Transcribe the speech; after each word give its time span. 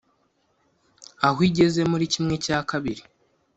aho 1.27 1.39
igeze 1.49 1.81
muri 1.91 2.05
½ 2.15 2.99